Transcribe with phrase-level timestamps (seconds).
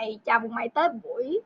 [0.00, 1.40] lại chào mừng mày tới buổi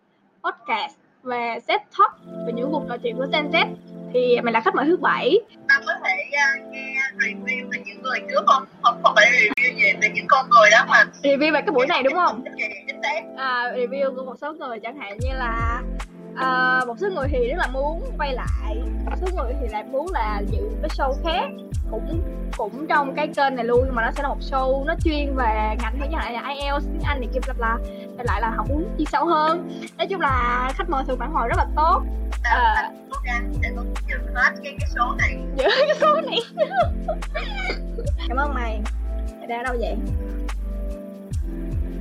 [0.45, 2.12] podcast về set talk
[2.47, 3.67] về những cuộc trò chuyện của Gen Z.
[4.12, 5.39] Thì mày là khách mời thứ bảy.
[5.69, 8.64] Ta có thể uh, nghe review về những người trước không?
[8.82, 11.05] Không không phải review về về những con người đó mà.
[11.23, 12.45] Review về cái buổi này đúng không?
[13.37, 15.82] À, review của một số người chẳng hạn như là
[16.37, 18.77] à, một số người thì rất là muốn quay lại
[19.11, 21.48] một số người thì lại muốn là dự cái show khác.
[21.91, 22.23] Cũng
[22.57, 25.37] cũng trong cái kênh này luôn nhưng mà nó sẽ là một show nó chuyên
[25.37, 27.79] về ngành như là IELTS tiếng Anh này kia bla bla.
[28.24, 29.80] Lại là họ muốn đi sâu hơn.
[29.98, 32.02] Nói chung là khách mời thường phản hồi rất là tốt.
[32.43, 32.91] À.
[33.60, 35.38] để có giữ hết cái cái số này.
[35.57, 36.38] Giữ cái số này.
[38.29, 38.80] Cảm ơn mày.
[39.38, 39.96] Mày đang ở đâu vậy?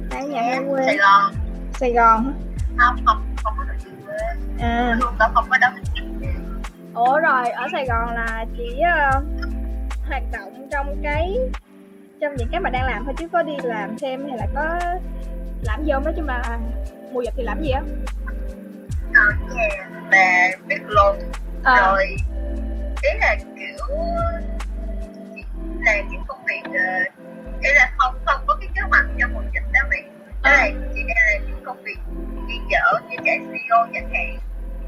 [0.09, 0.85] Đang nhà hay quê.
[0.85, 1.33] Sài Gòn.
[1.73, 2.33] Sài Gòn
[2.77, 3.72] không không không
[4.59, 4.97] à.
[5.19, 5.73] Đó không có đóng
[6.93, 9.21] ủa rồi ở Sài Gòn là chỉ ờ,
[10.09, 11.35] hoạt động trong cái
[12.21, 14.79] trong những cái mà đang làm thôi chứ có đi làm thêm hay là có
[15.63, 16.03] làm gì không?
[16.03, 16.59] Nói chung là
[17.11, 17.81] mùa dịch thì làm gì á?
[19.15, 19.69] Ở nhà
[20.11, 21.15] và viết luôn
[21.63, 21.75] Ờ.
[21.75, 22.05] rồi
[23.01, 23.87] ý là kiểu
[25.85, 29.41] làm những công việc uh, ý là không không có cái kế hoạch cho mùa
[29.53, 30.03] dịch đó mày.
[30.43, 30.82] Đó là là việc
[32.73, 34.37] chợ như chạy CEO chẳng hạn.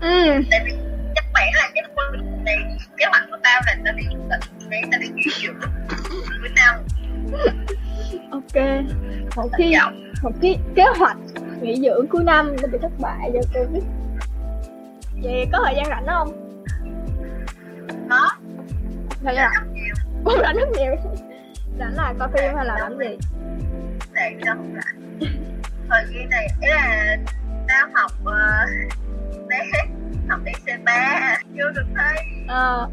[0.02, 0.44] Ừ.
[0.52, 0.72] Tại vì
[1.16, 2.58] chắc mẹ là cái việc này
[2.98, 5.60] kế hoạch của tao là tao đi du lịch để tao đi nghỉ dưỡng.
[6.42, 6.76] Cuối năm
[8.32, 8.64] ok.
[9.36, 9.76] Một khi
[10.24, 11.18] một cái kế hoạch
[11.62, 13.84] nghỉ dưỡng cuối năm nó bị thất bại do covid.
[15.24, 16.58] Vậy có thời gian rảnh không?
[18.10, 18.30] Có.
[19.24, 19.68] Thời gian rảnh
[20.24, 20.96] cũng rảnh rất nhiều.
[21.80, 23.18] Rảnh là coi phim hay là làm gì?
[24.14, 25.06] Để cho không rảnh
[25.90, 27.15] thời gian này ý là
[27.76, 29.58] tao học uh, bé
[30.30, 32.18] học đi xe ba chưa được thấy
[32.48, 32.90] ờ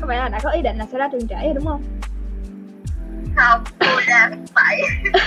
[0.00, 1.82] có vẻ là đã có ý định là sẽ ra trường trễ rồi đúng không?
[3.36, 4.80] Không tôi ra tháng bảy.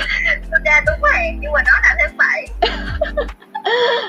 [0.52, 2.47] Tôi ra đúng hẹn nhưng mà nó là tháng bảy.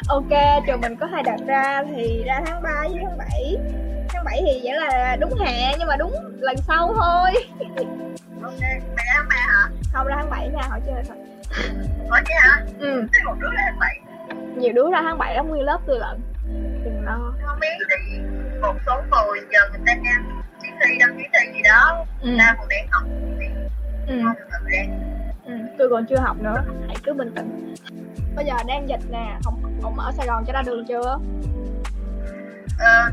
[0.08, 3.56] Ok trường mình có hai đợt ra thì ra tháng 3 với tháng 7
[4.08, 7.32] tháng 7 thì vẫn là đúng hè nhưng mà đúng lần sau thôi.
[8.42, 8.60] Ok
[8.96, 9.68] mày ra tháng ba hả?
[9.92, 11.16] Không ra tháng 7 nha hỏi chơi thôi.
[12.10, 12.62] Có chứ hả?
[12.78, 13.06] Ừ.
[13.12, 14.00] Thế một đứa ra tháng bảy
[14.58, 16.20] nhiều đứa ra tháng 7 lắm nguyên lớp tôi lận.
[16.84, 17.32] Đừng lo.
[17.46, 18.18] Không biết thì
[18.62, 22.04] một số người giờ người ta đang đi thi đăng ký thi gì đó.
[22.20, 22.30] Ừ.
[22.38, 23.02] ta còn đang học.
[23.40, 23.46] Thì
[24.08, 24.20] Ừ.
[24.24, 24.34] không
[24.66, 24.86] được
[25.44, 25.52] ừ.
[25.78, 26.62] tôi còn chưa học nữa.
[26.86, 27.74] Hãy cứ bình tĩnh.
[28.36, 29.36] Bây giờ đang dịch nè.
[29.44, 31.18] Không không ở sài gòn cho ra đường chưa?
[32.78, 33.10] Ờ,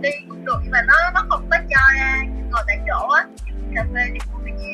[0.00, 2.16] đi cũng được nhưng mà nó nó không có cho ra.
[2.50, 3.24] Ngồi tại chỗ á
[3.74, 4.66] cà phê đi mua cái gì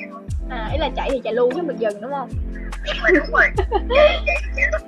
[0.51, 2.29] à ý là chạy thì chạy luôn chứ mình dừng đúng không?
[2.87, 3.47] Đúng rồi đúng rồi.
[3.97, 4.65] Chạy chạy chạy.
[4.73, 4.81] lúc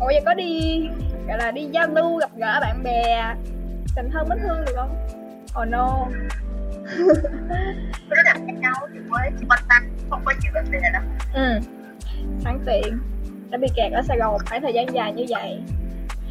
[0.00, 0.88] ủa vậy có đi
[1.28, 3.34] gọi là đi giao lưu gặp gỡ bạn bè
[3.96, 5.06] tình thân mến thương được không?
[5.62, 6.06] Oh no.
[8.24, 11.02] Làm với nhau thì mới quanh tăng không có nhiều vấn đề đâu.
[11.34, 11.60] Ừ
[12.40, 12.98] sẵn tiện.
[13.50, 15.60] Đã bị kẹt ở Sài Gòn một khoảng thời gian dài như vậy.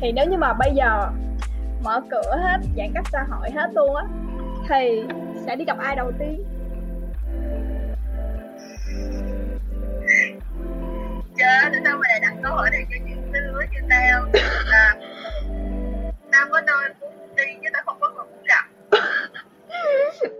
[0.01, 1.09] Thì nếu như mà bây giờ
[1.83, 4.03] mở cửa hết giãn cách xã hội hết luôn á
[4.69, 5.03] thì
[5.45, 6.43] sẽ đi gặp ai đầu tiên?
[11.37, 14.25] Chứ tại sao mày lại đặt câu hỏi này cho những cái đứa như tao.
[14.65, 14.95] Là
[16.31, 18.65] tao có nơi muốn đi chứ tao không có người muốn gặp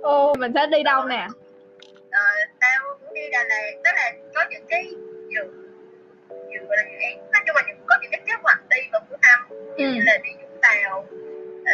[0.02, 1.28] ô mình sẽ đi đâu nè?
[2.12, 2.22] Ờ,
[2.60, 4.86] tao muốn đi Đà Lạt tức là có những cái
[5.30, 5.44] dự
[6.52, 8.78] dự gọi là dự án nói chung là những có những cái kế hoạch đi
[8.92, 9.40] vào cuối năm.
[9.78, 9.84] Ừ.
[9.94, 11.06] như là đi Vũng Tàu
[11.66, 11.74] ờ,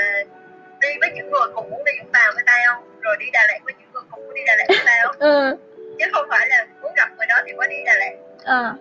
[0.82, 3.60] đi với những người cùng muốn đi Vũng Tàu với tao rồi đi Đà Lạt
[3.64, 5.14] với những người cùng muốn đi Đà Lạt với tao.
[5.20, 5.56] Ừ.
[6.00, 8.16] Chứ không phải là muốn gặp người đó thì mới đi Đà Lạt.
[8.46, 8.74] À.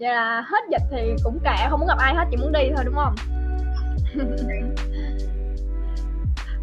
[0.00, 2.60] vậy là hết dịch thì cũng kệ không muốn gặp ai hết chỉ muốn đi
[2.76, 3.14] thôi đúng không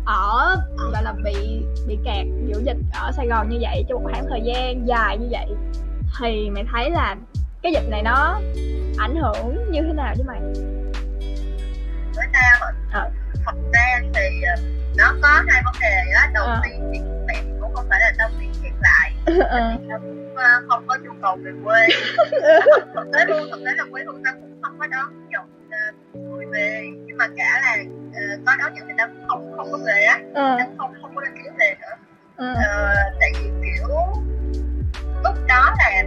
[0.06, 0.56] ở
[0.94, 4.26] gọi là bị bị kẹt giữa dịch ở Sài Gòn như vậy trong một khoảng
[4.30, 5.46] thời gian dài như vậy
[6.20, 7.16] thì mày thấy là
[7.62, 8.40] cái dịch này nó
[8.98, 10.40] ảnh hưởng như thế nào với mày
[12.16, 13.10] với tao Ờ.
[13.46, 14.56] thật ra thì ờ,
[14.98, 16.62] nó có hai vấn đề đó đầu Ờ.
[16.64, 18.47] tiên thì mẹ cũng không phải là tao bị
[19.38, 19.60] ừ.
[20.36, 21.88] ờ, không có nhu cầu về quê
[22.96, 25.42] thực tế luôn thực tế là quê hương tao cũng không có đón nhận
[25.72, 25.78] ờ,
[26.20, 27.78] người về nhưng mà cả là
[28.16, 30.56] ờ, có đón nhận thì tao cũng không không có về á ừ.
[30.60, 31.96] tao không không có đăng ký về nữa
[32.38, 32.54] ừ.
[32.56, 33.88] Ờ, tại vì kiểu
[35.24, 36.04] lúc đó là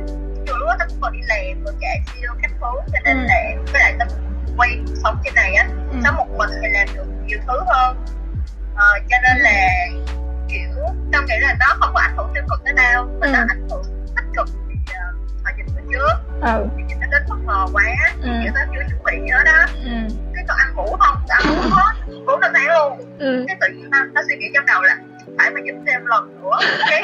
[0.47, 3.17] dù lúc đó tao cũng còn đi làm rồi chạy CEO các thứ cho nên
[3.17, 3.25] Ừ.
[3.29, 3.43] là
[3.73, 4.09] với lại tao
[4.57, 5.99] quay cuộc sống trên này á ừ.
[6.05, 7.97] sống một mình thì làm được nhiều thứ hơn
[8.77, 9.69] ờ, cho nên là
[10.93, 13.33] kiểu tao nghĩ là nó không có ảnh hưởng tiêu cực tới tao mà Ừ.
[13.33, 13.83] nó ảnh hưởng
[14.17, 14.75] tích cực thì
[15.45, 16.67] uh, dịch bữa trước ừ.
[16.77, 17.83] thì dịch nó đến bất ngờ quá
[18.23, 18.29] Ừ.
[18.43, 19.91] kiểu tao chưa chuẩn bị gì hết á ừ.
[20.35, 21.93] cái còn ăn ngủ không ăn ngủ hết
[22.27, 23.45] ngủ năm tháng luôn ừ.
[23.49, 24.97] cái tự nhiên tao, tao suy nghĩ trong đầu là
[25.39, 26.59] phải mà dịch thêm lần nữa
[26.91, 27.03] cái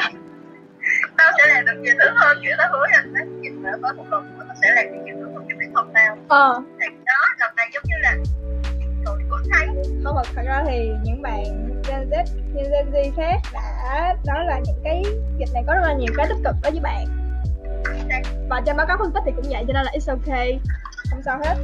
[1.17, 3.93] tao sẽ làm được nhiều thứ hơn kiểu tao hứa anh tao dịch nữa có
[3.93, 6.61] một lần nữa tao sẽ làm được nhiều thứ hơn cho truyền thông tao ờ
[6.81, 8.11] thì đó lần này giống như là
[10.07, 11.43] có không thật ra thì những bạn
[11.87, 12.23] Gen Z
[12.53, 15.03] như Gen Z khác đã nói là những cái
[15.37, 17.05] dịch này có rất là nhiều cái tích cực đối với bạn.
[18.49, 20.59] Và trên báo cáo phân tích thì cũng vậy cho nên là it's okay.
[21.09, 21.55] Không sao hết.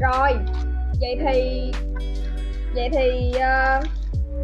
[0.00, 0.36] Rồi
[1.00, 1.72] vậy thì
[2.74, 3.84] vậy thì uh,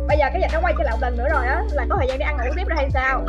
[0.09, 1.97] bây giờ cái dịch nó quay trở lại một lần nữa rồi á là có
[1.99, 3.25] thời gian đi ăn ngủ tiếp rồi hay sao?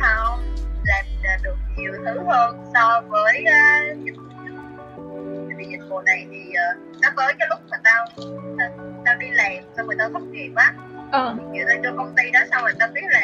[0.00, 0.40] Không
[0.84, 1.04] làm
[1.42, 4.19] được nhiều thứ hơn so với uh, dịch
[5.90, 8.06] mùa này thì uh, nó tới cái lúc mà tao
[8.58, 8.68] tao,
[9.04, 10.74] tao đi làm xong rồi tao thất nghiệp á.
[11.12, 11.36] Ờ.
[11.54, 13.20] Kiểu lên cho công ty đó xong rồi tao biết là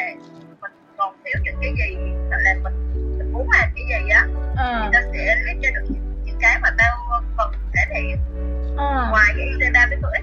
[0.61, 1.97] mình còn thiếu những cái gì
[2.29, 2.73] là mình
[3.17, 4.27] mình muốn làm cái gì á.
[4.57, 4.81] Ờ.
[4.83, 8.17] Thì tao sẽ list ra được những, những cái mà tao cần thể hiện
[8.77, 9.07] ờ.
[9.11, 10.19] Ngoài cái agenda với tuổi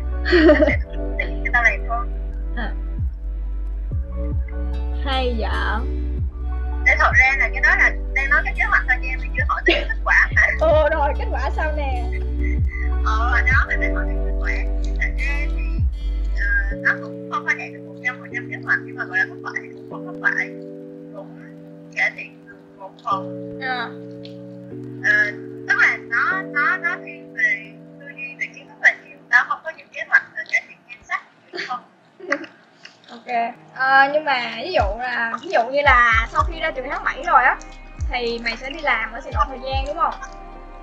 [0.55, 0.79] tao sẽ
[1.19, 2.06] tìm cho tao làm thôi.
[5.05, 5.81] Hay dạ
[6.85, 9.31] để thật ra là cái đó là đang nói cái kế hoạch thôi nha mình
[9.37, 12.05] chưa hỏi tới kết quả mà ờ rồi kết quả sao nè
[13.05, 14.52] ờ đó mình đang hỏi tới kết quả
[15.00, 15.64] thật ra thì
[16.76, 19.05] uh, nó cũng không phải đạt được một trăm phần trăm kế hoạch nhưng mà
[19.05, 20.49] gọi là thất bại cũng không thất bại.
[21.14, 21.38] Cũng
[21.96, 23.58] cải thiện được một phần.
[23.62, 23.91] Ờ
[25.05, 25.31] Ờ,
[25.69, 29.19] tức là nó nó nó thiên về tư duy về kiến thức là nhiều.
[29.31, 31.23] Tao không có những kế hoạch cải thiện nhan sắc
[31.69, 31.81] không?
[33.11, 33.55] Ok.
[33.75, 37.05] Ờ, nhưng mà ví dụ là ví dụ như là sau khi ra trường tháng
[37.05, 37.56] 7 rồi á
[38.11, 40.14] thì mày sẽ đi làm ở Sài Gòn thời gian đúng không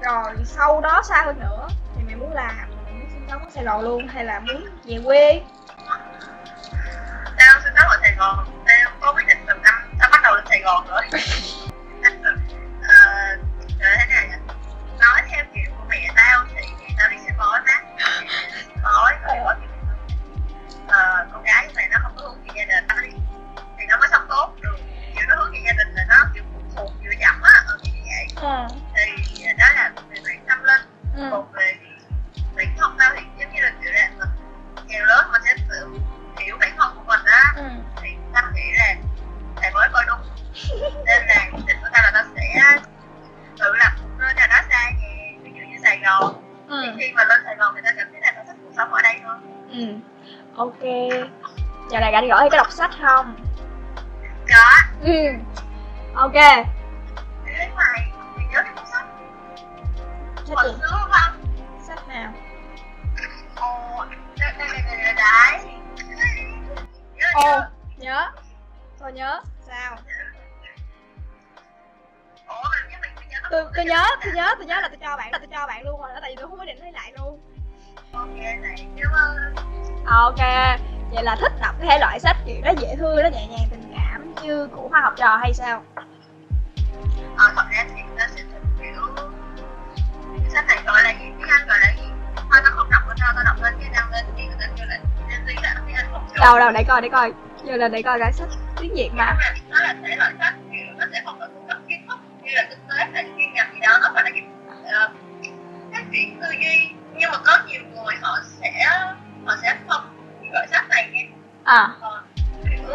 [0.02, 1.68] rồi sau đó xa hơn nữa?
[1.96, 2.56] Thì mày muốn làm
[2.86, 5.42] muốn sinh sống ở Sài Gòn luôn hay là muốn về quê?
[7.38, 10.36] Tao sinh sống ở Sài Gòn tao có quyết định từ năm tao bắt đầu
[10.36, 11.02] lên Sài Gòn rồi
[50.62, 50.84] ok.
[51.90, 53.36] Giờ này rỗi hay có đọc sách không?
[54.50, 54.82] Có.
[55.04, 55.14] Ừ.
[56.16, 56.34] Ok.
[57.46, 58.12] Thế mày
[58.52, 59.06] nhớ cuốn sách.
[60.46, 60.74] Sách gì?
[60.82, 61.10] không
[61.88, 62.34] sách nào?
[63.56, 64.06] Ồ
[64.40, 65.74] đây đây đây đây đấy
[67.16, 67.70] nhớ ồ chưa?
[67.98, 68.32] nhớ.
[69.00, 69.42] Tôi nhớ.
[69.68, 69.98] Sao?
[72.48, 74.98] Ủa mà nhớ mình phải nhớ tôi tôi nhớ tôi nhớ tôi nhớ là tôi
[75.02, 76.80] cho bạn là tôi cho bạn luôn rồi đó tại vì tôi không có định
[76.80, 77.40] lấy lại luôn.
[78.14, 79.56] Ok này cảm ơn
[80.16, 80.40] ok
[81.12, 83.68] vậy là thích đọc cái thể loại sách kiểu nó dễ thương nó nhẹ nhàng
[83.72, 85.84] tình cảm như của hoa học trò hay sao?
[87.38, 89.16] Ờ thật ra thì nó sẽ thích kiểu
[90.42, 91.26] cái sách này gọi là gì?
[91.40, 92.08] Tiếng anh gọi là gì?
[92.36, 94.68] Thôi tao không đọc nữa đâu tao đọc lên cái đăng lên cái người ta
[94.78, 94.98] kêu là
[95.32, 97.34] trên tiếng là tiếng anh không đâu đâu để coi để coi.
[97.64, 98.50] Giờ là để coi cái sách
[98.80, 99.38] tiếng việt mà.
[99.70, 102.52] Nó là thể loại sách kiểu nó sẽ không có cung cấp kiến thức như
[102.54, 105.12] là kinh tế hay chuyên ngành gì đó nó phải là kiểu uh,
[105.94, 106.90] phát triển tư duy.
[107.14, 108.88] Nhưng mà có nhiều người họ sẽ
[109.46, 110.01] họ sẽ không
[111.72, 112.24] à Ờ,
[112.64, 112.88] kiểu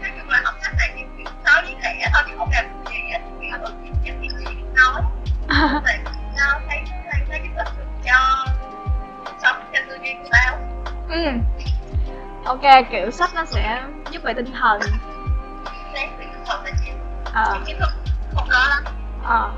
[0.00, 2.64] nói chung là học sách này thì kiểu nói với lẽ thôi chứ không làm
[2.64, 3.72] được gì hết kiểu ừ,
[4.04, 5.02] những cái gì nói
[5.84, 5.98] về
[6.38, 8.44] tao thấy thấy thấy giúp ích được cho
[9.42, 10.58] sống cho tư duy của tao
[11.08, 11.30] ừ
[12.44, 14.80] ok kiểu sách nó sẽ giúp về tinh thần.
[15.94, 16.90] Đấy tinh thần là chị
[17.34, 17.50] ờ.
[17.54, 17.90] Những kiến thức
[18.34, 18.84] không có lắm
[19.24, 19.50] ờ.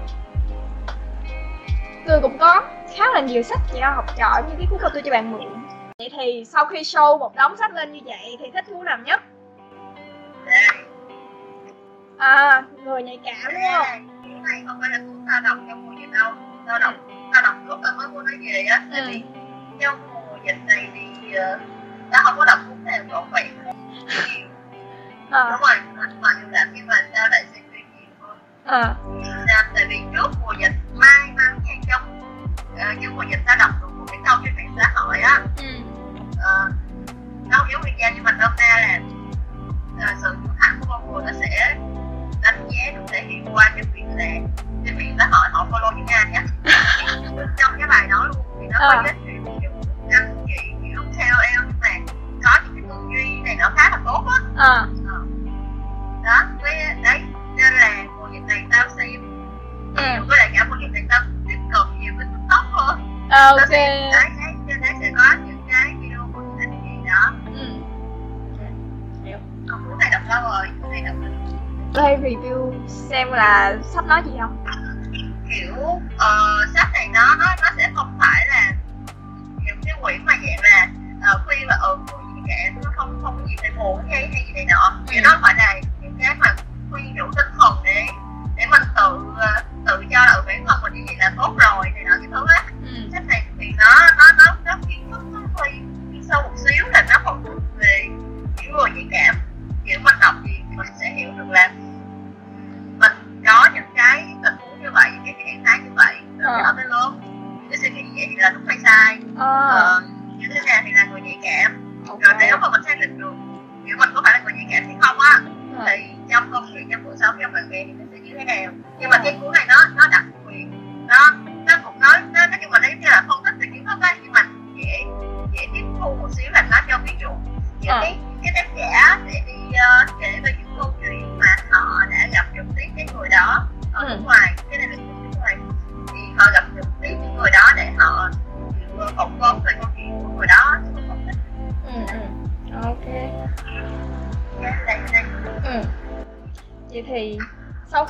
[2.07, 2.63] Tôi cũng có
[2.97, 5.62] khá là nhiều sách về học trò như cái cuốn mà tôi cho bạn mượn
[6.03, 8.99] vậy thì sau khi show một đống sách lên như vậy thì thích thú nào
[9.05, 9.23] nhất
[12.19, 15.87] à người nhạy cảm đúng không cái này không phải là cuốn tao đọc trong
[15.87, 16.33] mùa dịch đâu
[16.67, 16.95] tao đọc
[17.33, 19.07] tao đọc lúc tao mới mua nó về á tại Ừ.
[19.09, 19.23] vì
[19.81, 21.33] trong mùa dịch này thì
[22.11, 23.49] đã không có đọc cuốn nào có vậy
[25.31, 25.51] à.
[25.51, 25.77] đúng rồi
[26.21, 28.95] mà dù làm nhưng mà sao lại xem phim nhiều hơn à.
[29.75, 32.21] Tại vì trước mùa dịch may mắn hay trong
[32.79, 33.71] ờ, uh, trước mùa dịch ta đọc
[38.03, 38.92] nó không giống việt nam nhưng mà nôm na là
[69.69, 71.17] còn cuốn này đọc lâu rồi cuốn này đọc
[71.95, 74.65] đây review xem là sách nói gì không?
[75.51, 78.73] Kiểu uh, sách này nó nó nó sẽ không phải là
[79.65, 80.89] những cái quyển mà dạng là
[81.19, 84.29] uh, ờ, khuyên là ừ người gì cả nó không không gì về buồn hay
[84.33, 84.93] hay gì này nọ.
[85.09, 85.39] Thì nó ừ.
[85.43, 85.72] phải là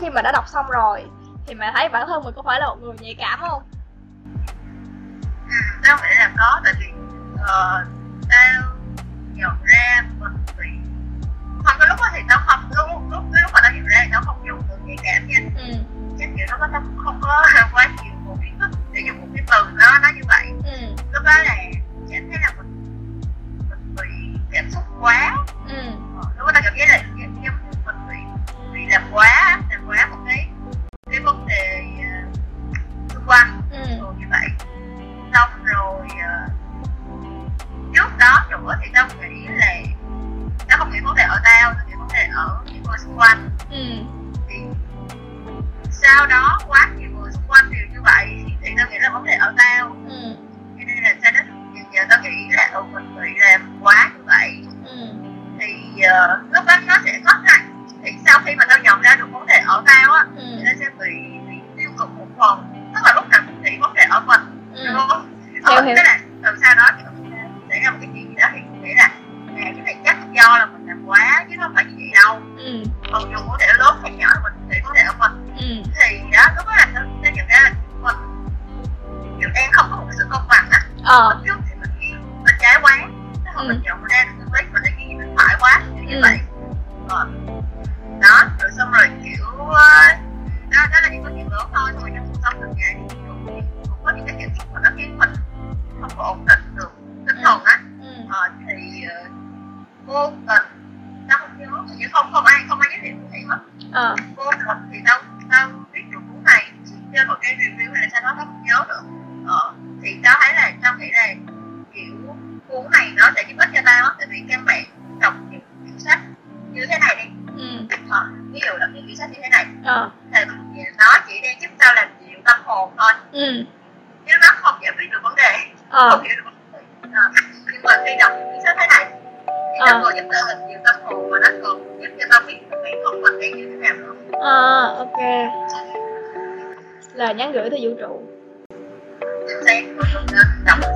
[0.03, 1.05] khi mà đã đọc xong rồi
[1.47, 3.63] thì mà thấy bản thân mình có phải là một người nhạy cảm không?
[5.49, 5.57] Ừ,
[5.89, 6.87] nó nghĩ là có tại vì
[7.35, 7.92] uh,
[85.63, 86.21] quá như ừ.
[86.23, 86.39] vậy
[87.09, 87.29] ờ.
[88.21, 90.09] đó rồi xong rồi kiểu ờ,
[90.71, 93.17] đó, đó là những cái chuyện lớn thôi rồi trong cuộc sống thường ngày thì
[93.27, 93.63] cũng,
[94.05, 95.31] có những cái chuyện mà nó khiến mình
[96.01, 96.93] không có ổn định được
[97.27, 97.43] tinh ừ.
[97.45, 98.09] thần á ừ.
[98.31, 99.33] ờ, thì uh,
[100.07, 100.63] vô tình
[101.29, 103.59] nó không nhớ nhưng không không ai không ai nhắc đến cụ thể hết.
[103.93, 104.17] Ờ.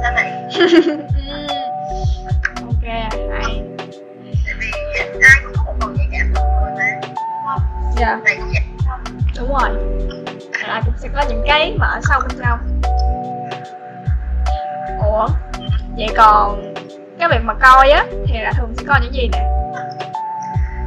[0.03, 0.33] sẽ này
[2.67, 3.11] ok
[4.47, 4.71] tại vì
[5.23, 6.33] ai cũng có một phần nhạy cảm
[7.97, 8.19] dạ.
[9.39, 9.71] Đúng rồi.
[10.69, 12.81] Ai cũng sẽ có những cái mà ở sau bên trong
[15.03, 15.29] ủa
[15.97, 16.75] vậy còn
[17.19, 19.39] cái việc mà coi á thì là thường sẽ coi những gì nè?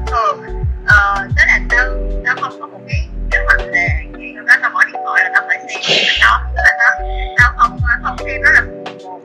[0.08, 0.42] Thường
[0.86, 1.86] ờ, ờ uh, tức là tao
[2.26, 3.88] tao không có một cái kế hoạch là
[4.18, 6.72] khi hôm đó tao mở điện thoại là tao phải xem cái đó tức là
[6.80, 6.92] tao
[8.04, 9.20] phần phim nó là một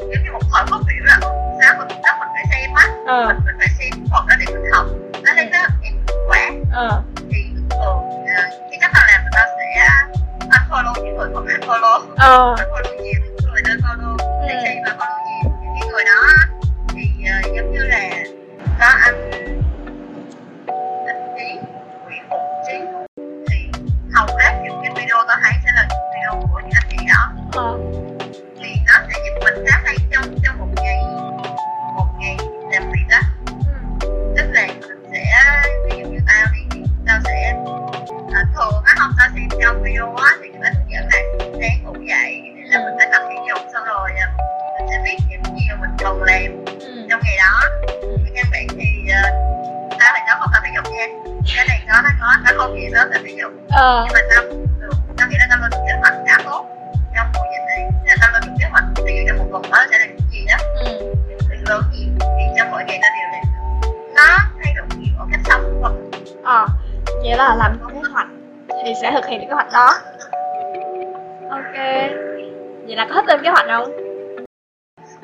[0.00, 1.18] giống như một phần có kiểu là
[1.60, 3.26] sáng mình đó mình phải xem á ờ.
[3.26, 4.86] mình mình phải xem phần đó để mình học
[5.24, 5.94] nó lên đó em
[6.28, 7.02] khỏe ờ.
[7.32, 11.46] thì ờ, thường khi các bạn làm người ta sẽ ăn unfollow những người không
[11.46, 12.54] ăn unfollow ờ.
[12.54, 14.46] unfollow nhiều những người nên follow ừ.
[14.48, 16.20] để xem mà follow nhiều những người đó
[16.88, 18.10] thì uh, giống như là
[18.80, 19.47] có anh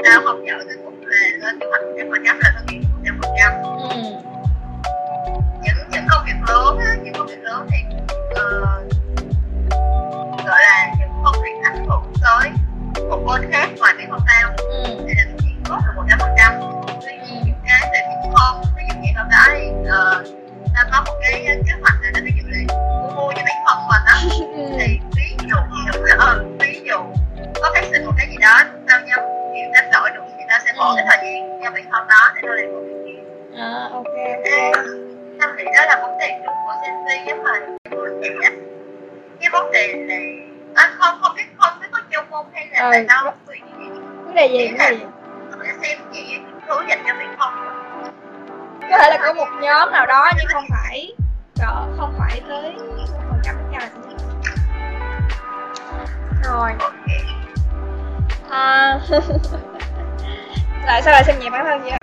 [0.05, 0.47] tao không?
[0.47, 3.31] Giỏi cái cuộc là lên kế hoạch trăm phần trăm là thực hiện trăm phần
[3.39, 3.53] trăm.
[5.63, 7.79] Những những công việc lớn á, những công việc lớn thì
[8.31, 8.45] uh,
[10.47, 12.51] gọi là những công việc ảnh hưởng tới
[13.11, 14.55] một bên khác ngoài cái con tao.
[14.59, 15.05] Ừ.
[15.09, 16.53] thì là thực hiện tốt được một trăm phần trăm.
[17.03, 20.45] Tuy nhiên những cái về viễn thông ví dụ như đó thì uh,
[20.75, 21.64] tao có một cái
[60.87, 61.99] à, sao lại xem nhẹ bản thân vậy?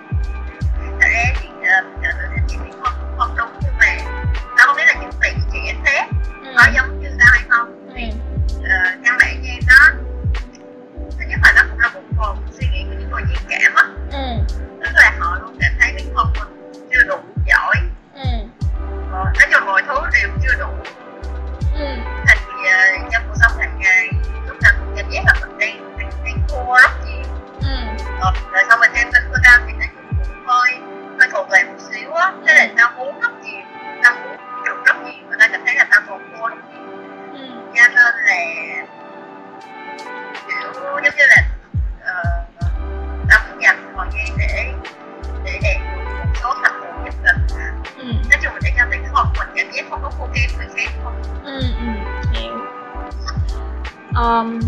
[54.22, 54.60] Um,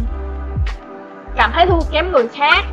[1.35, 2.63] cảm thấy thua kém người khác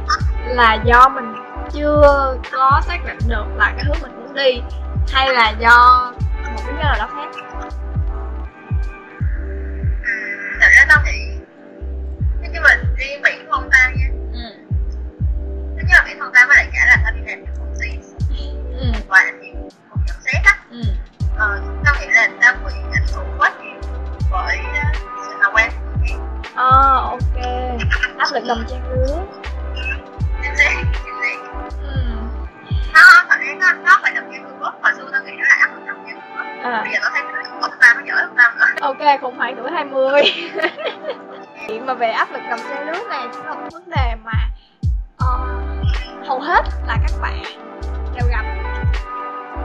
[0.46, 1.34] là do mình
[1.72, 4.62] chưa có xác định được là cái hướng mình muốn đi
[5.12, 6.12] hay là do
[6.54, 7.28] một lý do nào đó khác
[10.60, 11.36] thật ra tao nghĩ
[12.40, 14.40] nếu như mà riêng bản thân tao nha ừ.
[15.76, 17.98] nhất là bản thân tao với lại cả là tao đi làm trong công ty
[18.80, 18.86] Ừ.
[19.08, 19.52] và thì
[19.90, 20.80] một nhận xét á Ừ.
[21.36, 23.80] ờ, tao nghĩ là tao bị ảnh hưởng quá nhiều
[24.30, 25.09] bởi uh,
[26.60, 27.44] Ờ, ok.
[28.18, 29.22] Áp lực đồng trang lứa
[30.42, 30.54] chính
[31.82, 32.00] ừ.
[32.94, 35.56] nó thật ra nó nó phải đồng trang lứa hồi xưa tao nghĩ nó là
[35.60, 36.80] áp lực đồng trang lứa à.
[36.84, 37.22] bây giờ tao thấy
[37.60, 40.22] nó tao nó giỏi hơn tao nữa ok khủng hoảng tuổi 20
[41.68, 44.48] chuyện mà về áp lực đồng trang lứa này cũng là một vấn đề mà
[45.18, 45.38] ờ,
[46.26, 47.42] hầu hết là các bạn
[48.14, 48.44] đều gặp.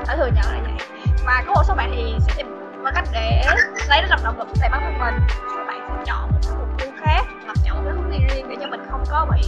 [0.06, 0.88] Phải thừa nhận là vậy.
[1.26, 2.48] Và có một số bạn thì sẽ tìm
[2.84, 3.44] một cách để
[3.90, 5.28] lấy nó làm động lực để bản thân mình.
[5.56, 6.55] Số bạn sẽ chọn một
[9.06, 9.42] không có bị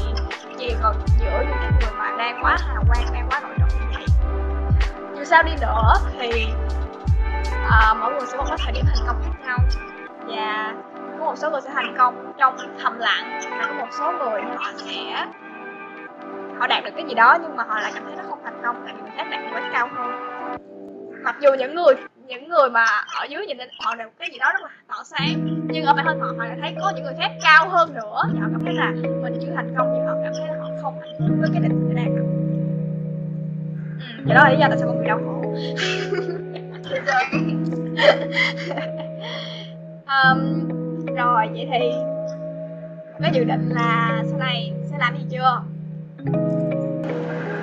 [0.60, 3.80] chì vào giữa những cái người mà đang quá hào quang đang quá nổi trội
[3.80, 4.06] như vậy?
[5.18, 6.48] Dù sao đi nữa thì
[7.66, 9.58] uh, mỗi người sẽ có một thời điểm thành công khác nhau.
[10.28, 10.74] Và
[11.20, 14.42] có một số người sẽ thành công trong thầm lặng và có một số người
[14.58, 15.26] họ sẽ
[16.60, 18.62] họ đạt được cái gì đó nhưng mà họ lại cảm thấy nó không thành
[18.64, 20.12] công tại vì người khác đạt được cái cao hơn.
[21.24, 21.96] Mặc dù những người
[22.28, 22.86] những người mà
[23.20, 25.94] ở dưới nhìn lên họ đều cái gì đó rất là tỏ sáng nhưng ở
[25.94, 28.22] bản thân họ họ lại thấy có những người khác cao hơn nữa.
[28.34, 28.92] Và họ cảm thấy là
[29.24, 31.62] mình chưa thành công nhưng họ cảm thấy là họ không hạnh phúc với cái
[31.62, 32.26] định đang được
[34.00, 35.42] ừ, vậy đó là lý do tại sao con người đau khổ.
[40.26, 40.68] Um,
[41.16, 41.92] rồi vậy thì
[43.20, 45.62] có dự định là sau này sẽ làm gì chưa?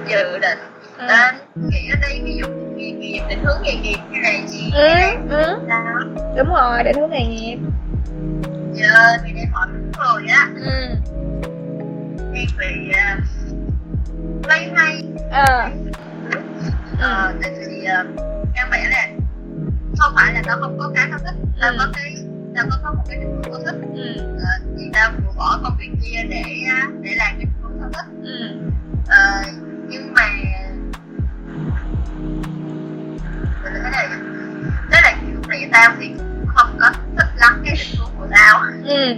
[0.08, 0.58] Dự định
[0.98, 1.06] ừ.
[1.08, 1.34] nên
[1.70, 5.36] nghĩ ở đây ví dụ nghề nghiệp định hướng nghề nghiệp hay là gì ừ,
[5.36, 5.60] ừ.
[5.68, 6.00] sao
[6.36, 7.58] đúng rồi định hướng nghề nghiệp
[8.72, 10.96] giờ thì để hỏi đúng rồi á ừ.
[12.34, 13.24] em bị uh,
[14.48, 15.68] lấy hay ờ
[17.00, 18.20] ờ tại vì uh,
[18.54, 19.08] căn bản là
[19.98, 21.76] không phải là tao không có cái tao thích tao Ừ.
[21.78, 22.16] có cái
[22.54, 24.14] tao có, có một cái định hướng tao thích ừ.
[24.38, 27.78] ờ, thì tao vừa bỏ công việc kia để uh, để làm cái định hướng
[27.80, 28.48] tao thích ừ.
[29.08, 29.42] ờ,
[29.88, 30.22] nhưng mà
[34.10, 34.34] Mình
[34.90, 38.26] nói là kiểu vì tao thì cũng không có thích lắm cái định hướng của
[38.30, 38.62] tao.
[38.84, 39.14] Ừ.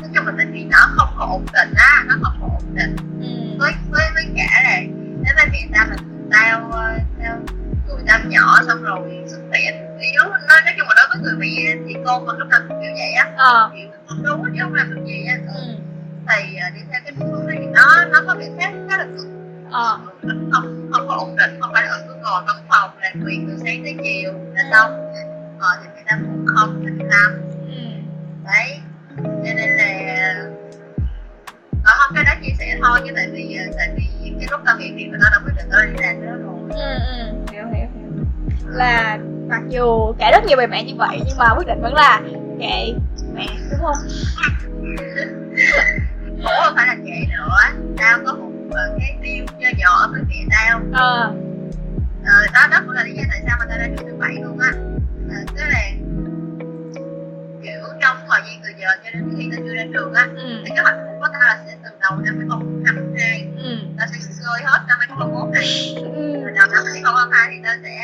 [0.00, 2.74] nói chung là tại vì nó không có ổn định á nó không có ổn
[2.74, 2.96] định.
[3.20, 3.58] Ừ.
[3.58, 4.80] với với với cả là
[5.24, 5.96] nếu mà hiện tại là
[6.30, 7.38] tao ờ, tao
[7.88, 11.36] tuổi tao nhỏ xong rồi xuất hiện kiểu nói nói chung là đối với người
[11.38, 13.30] mẹ thì con mình lúc nào cũng kiểu vậy á.
[13.36, 13.70] Ờ.
[13.74, 15.36] Kiểu con đúng chứ không làm được gì á.
[15.54, 15.60] Ừ.
[16.28, 19.26] thì à, đi theo cái phương này nó nó có vẻ khá khá là cực.
[19.70, 19.98] Ờ.
[20.52, 21.72] Không không có ổn định không
[22.28, 25.12] ngồi văn phòng làm việc từ sáng tới chiều là xong
[25.60, 27.82] ờ thì người ta cũng không thích lắm ừ.
[28.44, 28.80] đấy.
[29.16, 30.34] Cho nên là
[31.84, 34.60] ờ, không cái đó chia sẻ thôi chứ tại vì ờ, tại vì cái lúc
[34.66, 36.54] tao nghỉ việc tao đã quyết định tao đi làm nữa rồi.
[36.70, 37.52] Ừ ừ.
[37.52, 38.24] Hiểu hiểu hiểu.
[38.66, 41.94] Là mặc dù kể rất nhiều về mẹ như vậy nhưng mà quyết định vẫn
[41.94, 42.20] là
[42.60, 42.92] kệ
[43.34, 43.96] mẹ đúng không?
[46.26, 47.82] Cũng không phải là vậy nữa.
[47.98, 50.80] Tao có một ờ, cái điều nho nhỏ với mẹ tao.
[50.92, 51.32] Ờ
[52.28, 54.34] ờ, đó đó cũng là lý do tại sao mà tao ra trường thứ bảy
[54.42, 54.72] luôn á.
[55.30, 55.90] Ờ, tức là
[57.62, 60.62] kiểu trong thời gian từ giờ cho đến khi tao chưa ra trường á ừ.
[60.64, 63.76] thì kế hoạch của tao là sẽ từ đầu năm 2022 ừ.
[63.98, 65.68] tao sẽ chơi hết năm 2021 này.
[65.96, 66.42] Ừ.
[66.42, 67.94] Rồi đầu năm 2022 thì tao sẽ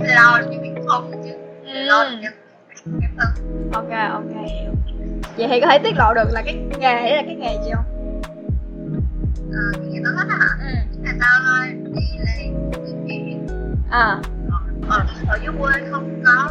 [0.00, 1.30] lo được những việc không chứ.
[1.64, 2.10] Lo ừ.
[2.22, 2.30] Được
[2.84, 4.72] những cái thân ok ok hiểu.
[5.36, 7.70] Vậy thì có thể tiết lộ được là cái nghề đấy là cái nghề gì
[7.74, 7.84] không?
[9.52, 10.48] Ờ thì nó hết hả?
[10.60, 10.74] Ừ.
[11.02, 13.46] Là tao ờ, đi làm thiện
[13.90, 14.18] à.
[14.88, 16.48] Ở ở dưới quê không có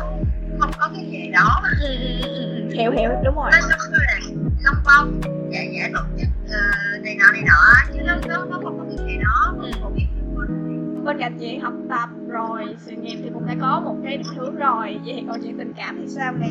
[0.60, 1.62] không có cái nghề đó.
[1.82, 1.88] Ừ,
[2.24, 3.50] ừ, hiểu hiểu đúng rồi.
[3.52, 4.20] Nó giống như là
[4.64, 6.60] long bông dạ dạ tổ chức ờ,
[7.04, 7.94] này nọ này nọ.
[7.94, 8.16] Chứ nó
[8.50, 9.56] nó không có cái nghề đó.
[9.62, 9.72] Ừ.
[11.06, 14.34] bên cạnh chuyện học tập rồi sự nghiệp thì cũng đã có một cái định
[14.36, 15.00] hướng rồi.
[15.06, 16.48] Vậy thì còn chuyện tình cảm thì sao nè?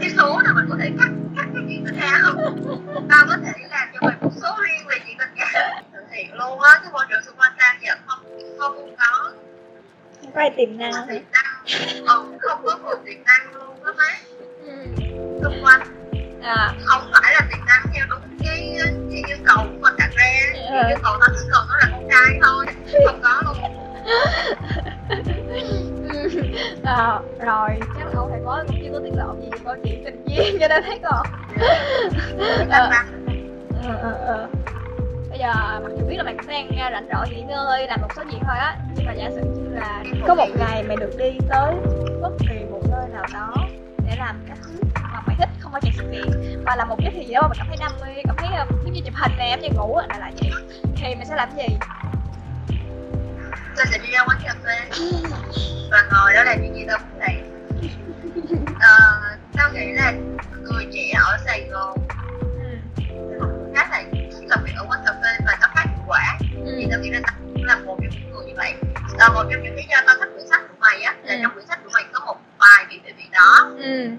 [0.00, 3.06] Cái số là mình có thể cắt cắt cái chuyện tình cảm không?
[3.08, 5.82] Tao có thể làm cho mình một số riêng về chuyện tình cảm.
[5.92, 8.18] Thực hiện luôn á cái môi trường xung quanh tao giờ không
[8.58, 9.32] không có
[10.20, 10.92] không có ai tiềm năng.
[11.08, 12.04] tiềm năng.
[12.06, 14.18] Ừ, không có người tiềm năng luôn á má.
[14.64, 14.72] Ừ.
[15.42, 15.80] xung quanh.
[16.42, 16.74] À.
[16.84, 17.82] Không phải là tiềm năng
[29.68, 31.26] câu chuyện tình duyên cho nên thấy còn.
[32.68, 33.06] Mặt
[33.84, 34.48] ờ, ờ, ờ.
[35.30, 35.52] bây giờ
[35.82, 38.38] mặc dù biết là mày cũng đang rảnh rỗi nghỉ ngơi làm một số việc
[38.46, 41.74] thôi á nhưng mà giả sử như là có một ngày mày được đi tới
[42.22, 43.54] bất kỳ một nơi nào đó
[44.06, 46.96] để làm cái thứ mà mày thích không phải chuyện sự kiện mà là một
[47.02, 49.14] cái gì đó mà mày cảm thấy đam mê cảm thấy ờ, giống như chụp
[49.14, 50.50] hình nè giống như ngủ á, là là vậy.
[50.96, 51.76] Thì mày sẽ làm cái gì?
[53.76, 55.04] Tôi sẽ đi ra quán cà phê.
[55.90, 57.58] Và ngồi đó làm những gì tao muốn làm
[58.80, 59.27] ờ,
[59.58, 60.12] tao nghĩ là
[60.62, 61.98] người trẻ ở Sài Gòn
[62.40, 62.78] ừ.
[63.74, 64.02] khá là
[64.48, 66.74] làm việc ở quán cà phê và khá hiệu quả Ừ.
[66.78, 68.74] thì tao nghĩ là tao cũng là một trong những người như vậy
[69.18, 71.38] ờ, một trong những lý do tao thích quyển sách của mày á là Ừ.
[71.42, 74.10] trong quyển sách của mày có một bài viết về việc đó ừ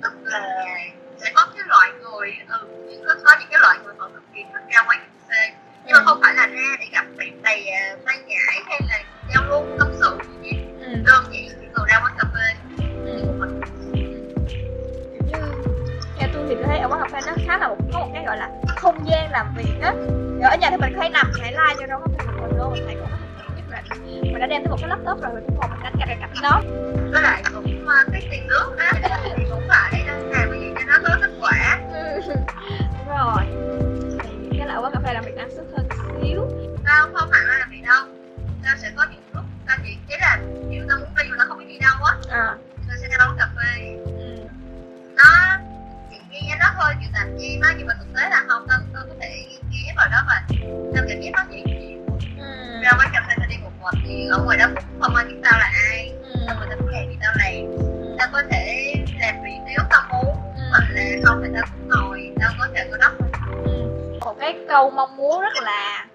[52.98, 55.36] Quán cà phê tao đi một mình thì ở ngoài đó cũng không ai biết
[55.44, 56.40] tao là ai Ừ.
[56.48, 60.02] xong rồi tao muốn làm gì tao làm tao có thể làm việc nếu tao
[60.10, 60.62] muốn Ừ.
[60.72, 63.12] hoặc là không thì tao cũng ngồi tao có thể có đất
[63.66, 63.90] Ừ.
[64.26, 66.06] một cái câu mong muốn rất là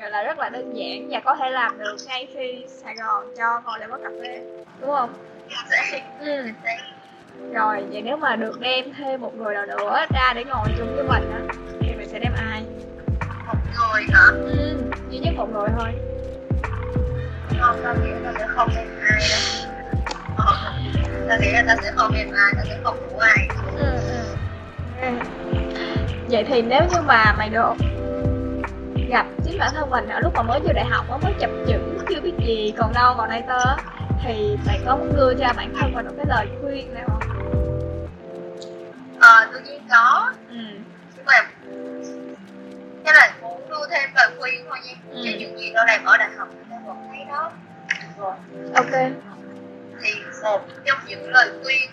[0.00, 3.34] gọi là rất là đơn giản và có thể làm được ngay khi Sài Gòn
[3.38, 4.40] cho ngồi lại quán cà phê
[4.80, 5.10] đúng không?
[5.70, 6.46] sẽ Ừ.
[6.64, 6.76] sẽ
[7.54, 10.94] Rồi vậy nếu mà được đem thêm một người nào nữa ra để ngồi chung
[10.96, 11.40] với mình á
[11.80, 12.62] thì mình sẽ đem ai?
[13.46, 14.76] một người hả Ừ.
[15.12, 15.88] duy nhất một người thôi.
[17.60, 19.62] không tao nghĩ tao sẽ không làm ai đâu
[21.28, 23.48] ta nghĩ là ta sẽ không em ai ta sẽ không phụ ai.
[23.76, 23.84] Ừ,
[25.00, 25.08] ừ.
[26.30, 27.72] Vậy thì nếu như mà mày được
[29.08, 31.50] gặp chính bản thân mình ở lúc mà mới vô đại học á, mới chập
[31.68, 33.76] chững chưa biết gì còn đâu còn đây á,
[34.24, 37.22] thì mày có muốn đưa cho bản thân mình một cái lời khuyên nào không?
[39.20, 40.32] Ờ tự nhiên có.
[40.50, 40.56] Ừ
[44.84, 45.22] nha Ừ.
[45.24, 47.52] cho những gì tôi làm ở đại học tôi vẫn thấy đó.
[48.18, 48.34] Rồi.
[48.74, 49.12] Ok.
[50.02, 50.10] Thì
[50.42, 51.90] một trong những lời khuyên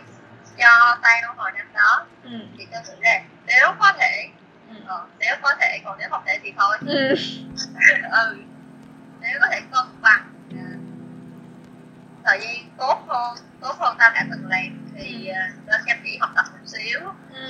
[0.57, 2.29] cho tao hồi năm đó ừ.
[2.57, 4.29] thì tôi nghĩ là nếu có thể
[4.69, 4.75] ừ.
[4.87, 6.77] ờ, nếu có thể còn nếu không thể thì thôi.
[6.87, 7.15] Ừ.
[8.11, 8.35] Ừ.
[9.21, 10.67] Nếu có thể cân bằng à,
[12.25, 16.17] thời gian tốt hơn tốt hơn tao đã từng làm thì à, nên chăm chỉ
[16.17, 16.99] học tập một xíu.
[17.33, 17.47] Ừ.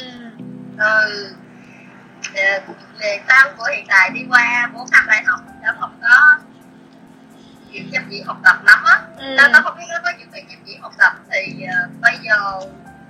[0.77, 1.35] Ừ
[2.33, 2.59] về,
[2.99, 6.37] về tao của hiện tại đi qua bốn năm đại học tao không có
[7.71, 9.01] chịu chăm chỉ học tập lắm á.
[9.17, 9.35] Ừ.
[9.37, 12.17] Tao tao không biết nó có những bạn chăm chỉ học tập thì à, bây
[12.21, 12.59] giờ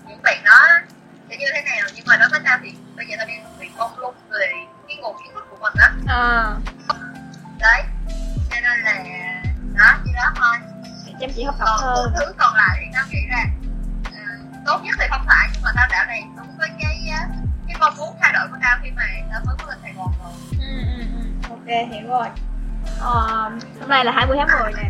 [0.07, 0.67] những bạn đó
[1.29, 3.69] sẽ như thế nào nhưng mà đối với tao thì bây giờ tao đang bị
[3.77, 4.51] mông lung về
[4.87, 5.91] cái nguồn kiến thức của mình á.
[6.07, 6.55] À
[7.59, 7.83] đấy
[8.49, 9.03] cho nên là
[9.77, 10.55] đó như đó thôi.
[11.19, 12.13] Chăm chỉ học tập còn hơn.
[12.19, 13.45] thứ còn lại thì tao nghĩ là
[14.05, 14.19] ờ,
[14.65, 16.57] tốt nhất thì không phải nhưng mà tao đã làm đúng
[17.79, 20.31] mong muốn thay đổi của tao khi mà tao mới có lên Sài Gòn rồi.
[20.51, 21.49] Ừ ừ ừ.
[21.49, 22.27] Ok hiểu rồi.
[22.99, 24.89] Ờ, hôm nay là 20 tháng 10 nè.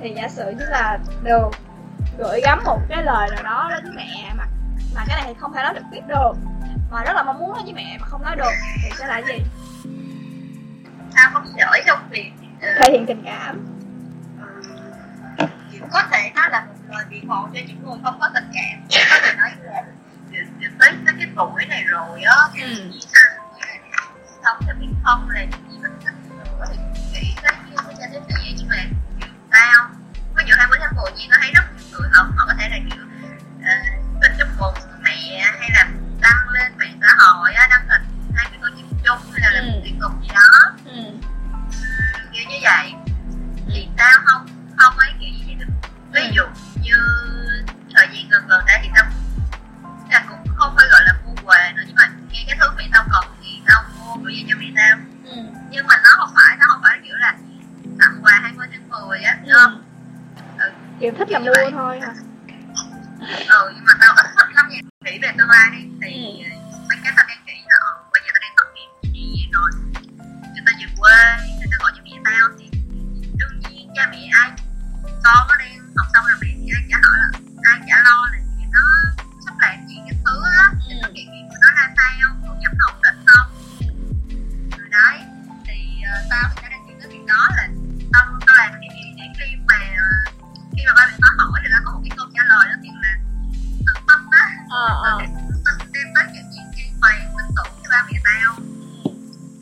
[0.00, 1.50] Thì giả sử như là được
[2.18, 4.44] gửi gắm một cái lời nào đó đến mẹ mà
[4.94, 6.32] mà cái này thì không thể nói trực tiếp được.
[6.90, 9.18] Mà rất là mong muốn nói với mẹ mà không nói được thì sẽ là
[9.18, 9.38] gì?
[11.14, 13.74] Tao không giỏi trong việc ờ, thể hiện tình cảm.
[15.92, 18.86] có thể nó là một lời biện hộ cho những người không có tình cảm
[19.10, 19.82] có thể nói là
[20.84, 22.36] tới tới cái tuổi này rồi á.
[22.54, 22.68] Thì Ừ.
[22.68, 23.30] nghĩ sao
[24.44, 26.14] sống cho biết không là gì mình thích
[26.58, 26.76] có thể
[27.12, 28.56] nghĩ tới như cái đình như vậy.
[28.58, 28.76] Nhưng mà
[29.50, 29.88] tao
[30.36, 32.68] ví dụ 20 tháng 10 nhiên có thấy rất nhiều người họ họ có thể
[32.68, 33.04] là kiểu
[33.58, 35.88] uh, tin chúc mừng mẹ hay là
[36.20, 38.02] đăng lên mạng xã hội á đăng hình
[38.36, 39.80] hai cái câu chuyện chung hay là làm Ừ.
[39.84, 40.28] tiệc tùng gì
[94.74, 95.18] ờ ờ.
[95.18, 98.54] Tin đem tới những gì an toàn tin tưởng cho ba mẹ tao.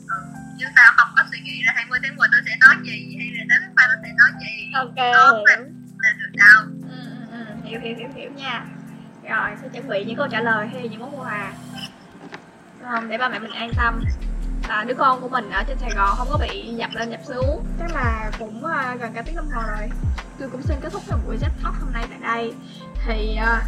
[0.08, 0.16] Ừ.
[0.58, 3.28] chứ tao không có suy nghĩ là 20 tháng 10 tôi sẽ nói gì hay
[3.38, 5.44] là đến tháng 3 tôi sẽ nói gì ok Đó, hiểu.
[5.98, 6.62] là được đâu.
[6.90, 6.98] Ừ,
[7.32, 7.54] ừ, ừ.
[7.64, 8.64] hiểu hiểu hiểu hiểu nha.
[9.30, 11.52] Rồi sẽ chuẩn bị những câu trả lời hay những món quà.
[12.80, 13.08] Đúng không?
[13.08, 14.04] Để ba mẹ mình an tâm.
[14.68, 17.20] Là đứa con của mình ở trên Sài Gòn không có bị nhập lên nhập
[17.28, 17.66] xuống.
[17.78, 19.88] Chắc là cũng à, gần cả tiếng đồng hồ rồi.
[20.38, 22.52] Tôi cũng xin kết thúc cái buổi chat talk hôm nay tại đây.
[23.06, 23.62] Thì à,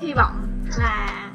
[0.00, 1.30] hy vọng là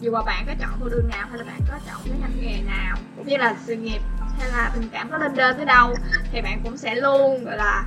[0.00, 2.40] dù mà bạn có chọn con đường nào hay là bạn có chọn cái ngành
[2.40, 4.00] nghề nào cũng như là sự nghiệp
[4.38, 5.94] hay là tình cảm có lên đơn tới đâu
[6.32, 7.84] thì bạn cũng sẽ luôn gọi là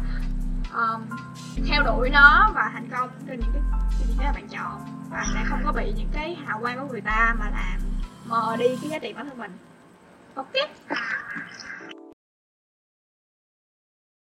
[0.73, 1.01] um,
[1.67, 3.61] theo đuổi nó và thành công trên những cái
[4.07, 4.81] những cái mà bạn chọn.
[5.09, 7.79] Và sẽ không có bị những cái hào quang của người ta mà làm
[8.25, 9.57] mờ đi cái giá trị bản thân mình.
[10.35, 10.53] Ok.